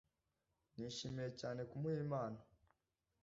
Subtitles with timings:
[0.77, 2.39] Nishimiye cyane kumuha impano